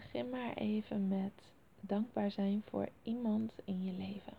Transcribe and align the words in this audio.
Begin 0.00 0.30
maar 0.30 0.54
even 0.54 1.08
met 1.08 1.32
dankbaar 1.80 2.30
zijn 2.30 2.62
voor 2.68 2.88
iemand 3.02 3.52
in 3.64 3.84
je 3.84 3.92
leven. 3.92 4.32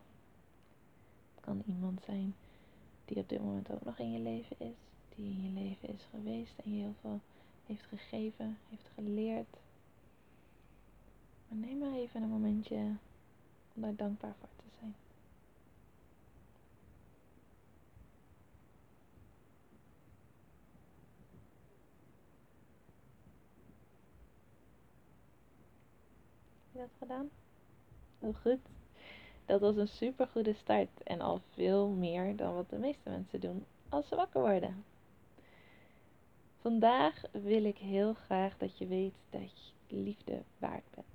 Het 1.36 1.44
kan 1.44 1.64
iemand 1.66 2.02
zijn 2.06 2.36
die 3.06 3.18
op 3.18 3.30
dit 3.30 3.44
moment 3.44 3.72
ook 3.72 3.86
nog 3.86 4.00
in 4.00 4.12
je 4.12 4.20
leven 4.20 4.56
is, 4.60 4.76
die 5.16 5.26
in 5.26 5.44
je 5.44 5.62
leven 5.62 5.90
is 5.90 6.08
geweest 6.10 6.54
en 6.64 6.76
je 6.76 6.82
heel 6.82 6.96
veel 7.02 7.20
heeft 7.66 7.84
gegeven, 7.84 8.58
heeft 8.70 8.90
geleerd. 8.94 9.58
Maar 11.48 11.58
neem 11.58 11.78
maar 11.78 11.94
even 11.94 12.22
een 12.22 12.30
momentje 12.30 12.96
om 13.74 13.82
daar 13.82 13.96
dankbaar 13.96 14.36
voor 14.40 14.50
te 14.56 14.78
zijn. 14.80 14.96
Dat 26.82 26.98
gedaan? 26.98 27.30
Heel 28.20 28.34
goed. 28.34 28.60
Dat 29.46 29.62
was 29.62 29.76
een 29.76 29.88
super 29.88 30.28
goede 30.28 30.54
start 30.54 31.04
en 31.04 31.22
al 31.22 31.42
veel 31.54 31.90
meer 31.90 32.36
dan 32.36 32.56
wat 32.56 32.70
de 32.70 32.78
meeste 32.78 33.10
mensen 33.10 33.40
doen 33.40 33.66
als 33.90 34.08
ze 34.08 34.16
wakker 34.16 34.42
worden. 34.42 34.84
Vandaag 36.62 37.22
wil 37.32 37.64
ik 37.64 37.78
heel 37.78 38.14
graag 38.14 38.58
dat 38.58 38.78
je 38.78 38.88
weet 38.88 39.14
dat 39.30 39.72
je 39.88 39.96
liefde 39.96 40.42
waard 40.58 40.84
bent. 40.96 41.08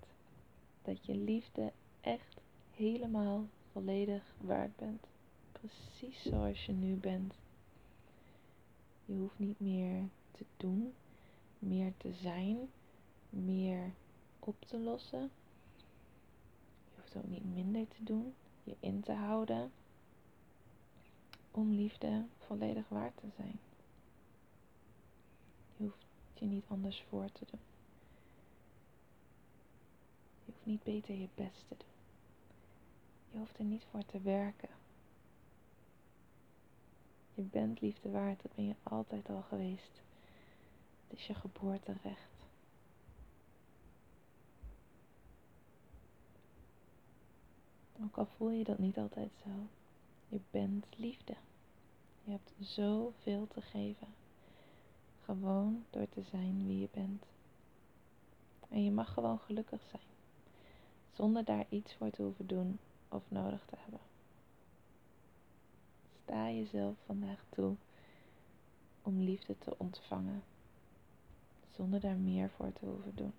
Dat 0.83 1.07
je 1.07 1.17
liefde 1.17 1.73
echt 2.01 2.41
helemaal 2.75 3.47
volledig 3.73 4.23
waard 4.41 4.77
bent. 4.77 5.07
Precies 5.53 6.23
zoals 6.23 6.67
je 6.67 6.73
nu 6.73 6.95
bent. 6.95 7.35
Je 9.05 9.15
hoeft 9.15 9.39
niet 9.39 9.61
meer 9.61 10.03
te 10.31 10.45
doen, 10.57 10.95
meer 11.59 11.93
te 11.97 12.13
zijn, 12.13 12.59
meer 13.31 13.93
op 14.39 14.65
te 14.65 14.79
lossen. 14.79 15.31
Niet 17.25 17.55
minder 17.55 17.89
te 17.89 18.03
doen, 18.03 18.35
je 18.65 18.77
in 18.81 19.01
te 19.01 19.13
houden 19.13 19.73
om 21.51 21.73
liefde 21.73 22.25
volledig 22.39 22.89
waard 22.89 23.17
te 23.17 23.27
zijn. 23.37 23.59
Je 25.77 25.85
hoeft 25.85 26.07
je 26.35 26.47
niet 26.47 26.65
anders 26.69 27.05
voor 27.09 27.33
te 27.33 27.45
doen. 27.51 27.61
Je 30.45 30.53
hoeft 30.53 30.67
niet 30.67 30.83
beter 30.83 31.15
je 31.15 31.29
best 31.35 31.65
te 31.69 31.75
doen. 31.77 31.95
Je 33.31 33.39
hoeft 33.39 33.59
er 33.59 33.65
niet 33.65 33.85
voor 33.91 34.05
te 34.07 34.21
werken. 34.21 34.69
Je 37.35 37.43
bent 37.43 37.81
liefde 37.81 38.11
waard, 38.11 38.43
dat 38.43 38.55
ben 38.55 38.67
je 38.67 38.75
altijd 38.83 39.29
al 39.29 39.43
geweest. 39.49 40.01
Het 41.09 41.19
is 41.19 41.27
je 41.27 41.35
geboorterecht. 41.35 42.46
Ook 48.07 48.19
al 48.19 48.27
voel 48.37 48.51
je 48.51 48.65
dat 48.65 48.79
niet 48.79 48.99
altijd 48.99 49.31
zo. 49.45 49.51
Je 50.29 50.41
bent 50.51 50.87
liefde. 50.97 51.35
Je 52.25 52.31
hebt 52.31 52.53
zoveel 52.61 53.47
te 53.49 53.61
geven. 53.61 54.07
Gewoon 55.25 55.85
door 55.91 56.09
te 56.09 56.23
zijn 56.23 56.67
wie 56.67 56.81
je 56.81 56.89
bent. 56.93 57.25
En 58.69 58.85
je 58.85 58.91
mag 58.91 59.13
gewoon 59.13 59.39
gelukkig 59.39 59.81
zijn. 59.91 60.03
Zonder 61.13 61.45
daar 61.45 61.67
iets 61.69 61.95
voor 61.95 62.11
te 62.11 62.23
hoeven 62.23 62.47
doen 62.47 62.79
of 63.09 63.23
nodig 63.29 63.65
te 63.67 63.77
hebben. 63.79 64.01
Sta 66.23 66.51
jezelf 66.51 66.95
vandaag 67.07 67.45
toe 67.49 67.75
om 69.03 69.21
liefde 69.21 69.59
te 69.59 69.75
ontvangen. 69.79 70.43
Zonder 71.77 72.01
daar 72.01 72.17
meer 72.17 72.51
voor 72.51 72.73
te 72.73 72.85
hoeven 72.85 73.17
doen. 73.17 73.33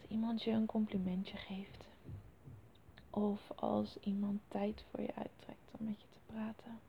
Als 0.00 0.10
iemand 0.10 0.42
je 0.42 0.50
een 0.50 0.66
complimentje 0.66 1.36
geeft. 1.36 1.89
Of 3.10 3.50
als 3.56 3.98
iemand 4.00 4.40
tijd 4.48 4.84
voor 4.90 5.00
je 5.00 5.14
uittrekt 5.14 5.70
om 5.78 5.86
met 5.86 6.00
je 6.00 6.06
te 6.10 6.18
praten. 6.26 6.80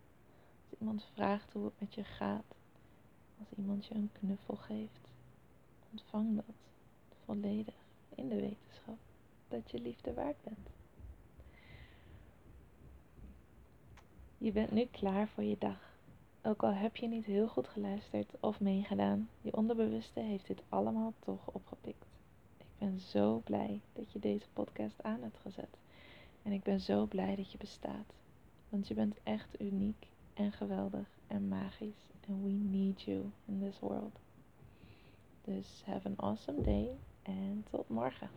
Als 0.70 0.80
iemand 0.80 1.04
vraagt 1.14 1.54
hoe 1.54 1.66
het 1.66 1.80
met 1.80 1.94
je 1.94 2.04
gaat. 2.04 2.56
Als 3.40 3.48
iemand 3.58 3.86
je 3.86 3.96
een 3.96 4.12
knuffel 4.20 4.56
geeft. 4.56 5.09
Ontvang 5.92 6.36
dat 6.36 6.56
volledig 7.26 7.76
in 8.16 8.30
de 8.30 8.36
wetenschap 8.36 8.98
dat 9.48 9.72
je 9.72 9.80
liefde 9.80 10.14
waard 10.14 10.44
bent. 10.44 10.70
Je 14.38 14.52
bent 14.52 14.72
nu 14.72 14.86
klaar 14.86 15.28
voor 15.28 15.44
je 15.44 15.58
dag. 15.59 15.92
Ook 16.44 16.64
al 16.64 16.74
heb 16.74 16.96
je 16.96 17.08
niet 17.08 17.26
heel 17.26 17.48
goed 17.48 17.68
geluisterd 17.68 18.34
of 18.40 18.59
meegedaan, 18.59 19.30
je 19.42 19.56
onderbewuste 19.56 20.20
heeft 20.20 20.48
dit 20.48 20.62
allemaal 20.70 21.14
toch 21.20 21.48
opgepikt. 21.48 22.06
Ik 22.58 22.66
ben 22.78 23.00
zo 23.00 23.42
blij 23.46 23.82
dat 23.94 24.12
je 24.12 24.20
deze 24.20 24.46
podcast 24.53 25.03
aan 25.03 25.22
hebt 25.22 25.38
gezet. 25.38 25.78
En 26.44 26.52
ik 26.52 26.63
ben 26.63 26.79
zo 26.79 27.06
blij 27.06 27.35
dat 27.35 27.52
je 27.52 27.57
bestaat. 27.57 28.13
Want 28.69 28.88
je 28.88 28.94
bent 28.94 29.16
echt 29.24 29.62
uniek 29.62 30.07
en 30.34 30.52
geweldig 30.52 31.07
en 31.28 31.47
magisch. 31.47 32.09
And 32.28 32.44
we 32.44 32.50
need 32.50 33.02
you 33.02 33.31
in 33.46 33.59
this 33.59 33.79
world. 33.79 34.19
Dus 35.41 35.84
have 35.85 36.07
an 36.07 36.13
awesome 36.18 36.62
day 36.62 36.90
en 37.22 37.66
tot 37.69 37.90
morgen. 37.90 38.29